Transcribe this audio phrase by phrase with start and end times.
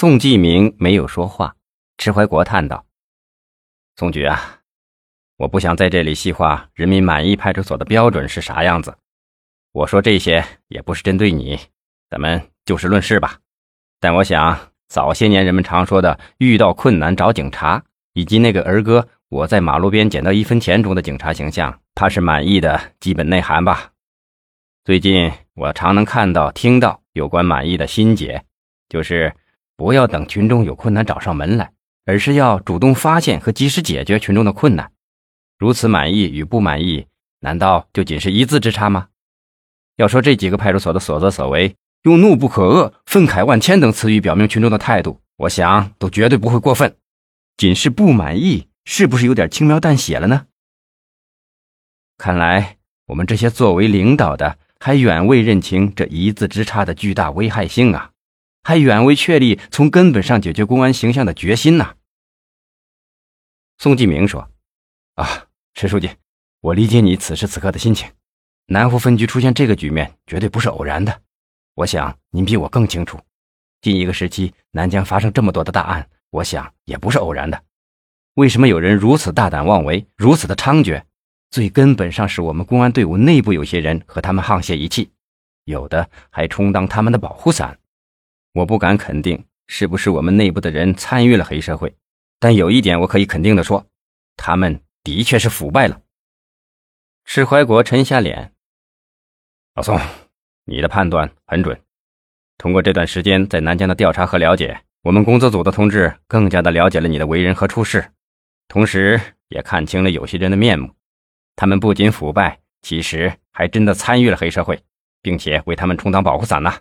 [0.00, 1.54] 宋继明没有说话，
[1.98, 2.86] 迟怀国叹道
[3.96, 4.60] ：“宋局啊，
[5.36, 8.96] 我不想在这里细化人民满意派出所的标准是啥样子。
[9.72, 11.60] 我说这些也不是针对你，
[12.08, 13.40] 咱们就事论事吧。
[14.00, 23.92] 但我想，早些年人们常说的‘遇到困难找警察’，以及那个儿歌‘我在马路边捡到一分钱’中的警察形象，怕是满意的基本内涵吧。
[24.82, 28.42] 最近我常能看到、听到有关满意的心结，
[28.88, 29.30] 就是。”
[29.80, 31.72] 不要等群众有困难找上门来，
[32.04, 34.92] 而是要主动发现和及时解决群众的困难。
[35.58, 37.06] 如此满意与不满意，
[37.40, 39.08] 难道就仅是一字之差吗？
[39.96, 46.94] 要说这几个派出所的所作所为，用“怒不可遏”“愤慨万千”等词语表明群众的态度，我想都绝对不会过分。
[47.56, 50.44] 仅是不满意，是不是有点轻描淡写了呢？
[52.18, 58.10] 看来我们这些作为领导的，还远未认清这一字之差的巨大危害性啊！
[58.70, 61.96] 还远未确立从根本上解决公安形象的决心呢。
[63.78, 64.48] 宋继明说
[65.18, 66.08] ：“啊，陈书记，
[66.60, 68.08] 我理解你此时此刻的心情。
[68.66, 71.20] 南湖分局出现这个局面，绝对不是偶然的。
[71.74, 73.18] 我想您比我更清楚，
[73.82, 77.60] 近一个时期南疆发生这么多的大案，我想也不是偶然的。
[78.34, 81.02] 为什么有人如此大胆妄为，如此的猖獗？
[81.50, 85.10] 最根本上是我们公安队伍内部有些人和他们沆瀣一气，
[85.64, 87.76] 有的还充当他们的保护伞。”
[88.52, 91.94] 我不敢肯定是不是我们内部的人参与了黑社会，
[92.38, 93.86] 但有一点我可以肯定的说，
[94.36, 96.00] 他们的确是腐败了。
[97.24, 98.52] 赤怀国沉下脸，
[99.76, 100.00] 老宋，
[100.64, 101.80] 你的判断很准。
[102.58, 108.04] 通过这段时间在南疆的调查和了解，我们工作组的同志更加的了解了你的为人和处事，
[108.66, 110.92] 同时也看清了有些人的面目。
[111.54, 114.82] 他们不仅腐败，其实还真的参与了黑社会，
[115.22, 116.74] 并且为他们充当保护伞呢。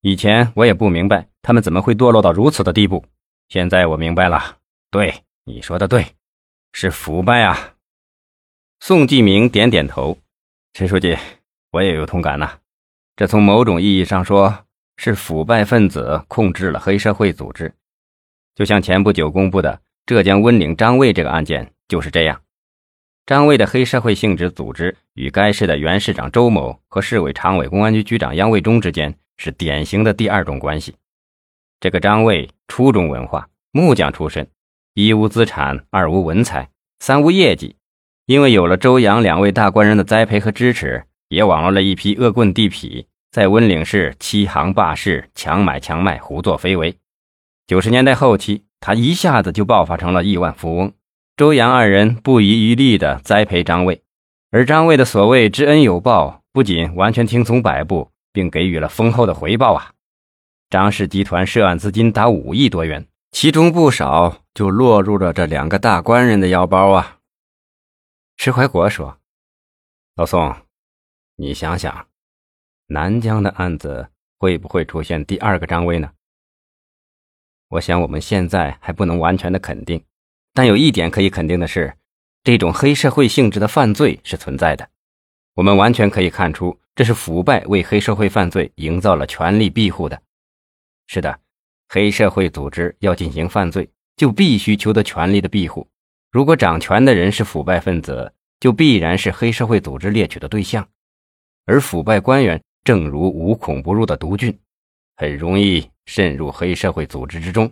[0.00, 3.04] 以前我也不明白他们怎么会堕落到如此的地步，
[3.48, 4.58] 现在我明白了。
[4.90, 6.06] 对，你说的对，
[6.72, 7.74] 是腐败啊！
[8.78, 10.16] 宋继明点点头。
[10.72, 11.16] 陈书记，
[11.72, 12.58] 我也有同感呐。
[13.16, 17.74] 这从某种意义上说，是腐败分子控制了黑社会组织。
[18.54, 22.40] 就像前不久公布的浙江温岭张卫这个案件就是这样。
[23.26, 29.12] 张卫的黑社会性质组织与该市的原市长周某和市委常委、公安局局长杨卫忠之间。
[29.38, 30.94] 是典型的第二种关系。
[31.80, 34.46] 这个张卫初中文化，木匠出身，
[34.94, 36.68] 一无资产，二无文采，
[36.98, 37.76] 三无业绩。
[38.26, 46.94] 因为有了周扬两位大官人的栽培和支持，也网罗了一批恶棍地痞，在温岭市欺行霸市，强买强卖，胡作非为。
[47.66, 50.92] 九十年代后期，他一下子就爆发成了亿万富翁。
[51.36, 54.02] 周杨二人不遗余力地栽培张卫，
[54.50, 58.10] 而张卫的所谓知恩有报，不仅完全听从摆布。
[58.38, 59.92] 并给予了丰厚的回报啊！
[60.70, 67.18] 张氏集团涉案资金达五亿多元，其中不少就落入了这两个大官人的腰包啊。
[68.36, 69.18] 石怀国说
[70.14, 70.54] ：“老宋，
[71.34, 72.06] 你想想，
[72.86, 76.12] 南疆的案子会不会出现第二个张威呢？
[77.70, 80.04] 我想我们现在还不能完全的肯定，
[80.54, 81.96] 但有一点可以肯定的是，
[82.44, 84.88] 这种黑社会性质的犯罪是存在的。
[85.58, 90.20] 我们完全可以看出。”这是腐败为黑社会犯罪营造了权力庇护的。
[91.06, 91.38] 是的，
[91.88, 95.86] 黑社会组织要进行犯罪，就必须求得权力的庇护。
[96.32, 100.88] 如果掌权的人是腐败分子，就必然是黑社会组织猎取的对象。
[101.66, 104.58] 而腐败官员正如无孔不入的毒菌，
[105.14, 107.70] 很容易渗入黑社会组织之中，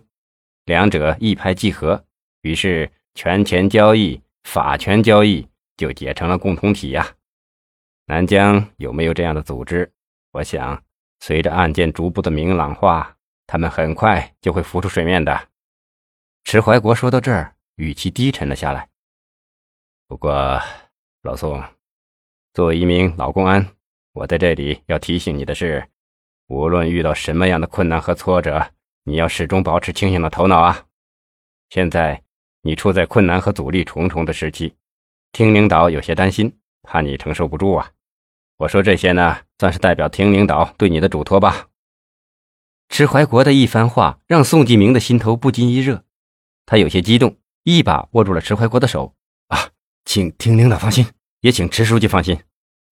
[0.63, 2.01] 两者一拍即合，
[2.43, 5.45] 于是权钱交易、法权交易
[5.75, 7.13] 就结成了共同体呀。
[8.09, 9.91] 南疆有没有这样的组织？
[10.31, 10.81] 我想，
[11.19, 15.49] 随着案件逐步的明朗化，他们很快就会浮出水面的。
[16.45, 18.87] 迟怀国说到这儿，语气低沉了下来。
[20.07, 20.57] 不过，
[21.21, 21.61] 老宋，
[22.53, 23.67] 作为一名老公安，
[24.13, 25.85] 我在这里要提醒你的是，
[26.47, 28.71] 无论遇到什么样的困难和挫折，
[29.03, 30.85] 你要始终保持清醒的头脑啊！
[31.69, 32.23] 现在
[32.61, 34.73] 你处在困难和阻力重重的时期，
[35.33, 37.91] 听领导有些担心，怕你承受不住啊。
[38.57, 41.67] 我说这些呢，算是代表厅领导对你的嘱托吧。
[42.89, 46.03] 迟怀国的一番话让宋继明的心头不禁一热，
[46.65, 49.13] 他有些激动，一把握住了迟怀国的手。
[49.49, 49.69] 啊，
[50.05, 51.05] 请厅领导放心，
[51.41, 52.39] 也请迟书记放心，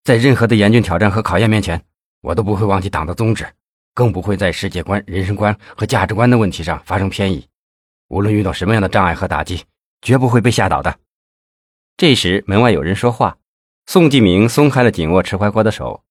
[0.04, 1.84] 在任何的严峻挑战和考验面前，
[2.22, 3.48] 我都不会忘记党的宗旨，
[3.96, 7.48] 更不会在世界观、人生观和价值观的问题上发生偏移。
[8.10, 9.64] 无论遇到什么样的障碍和打击，
[10.04, 11.00] 绝不会被吓倒的。
[11.98, 13.36] 这时，门外有人说话。
[13.88, 16.04] 宋继明松开了紧握迟怀国的手，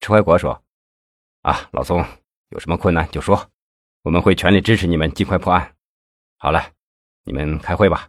[0.00, 0.62] 迟怀国说
[1.42, 2.04] ：“啊，老宋，
[2.48, 3.48] 有什么困难就说，
[4.02, 5.76] 我们会全力支持你们尽快破案。
[6.38, 6.72] 好了，
[7.24, 8.08] 你们开会吧，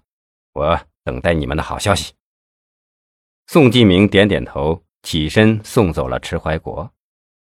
[0.54, 2.14] 我等待你们的好消息。
[3.46, 6.92] 宋继明点点头，起身送走了迟怀国。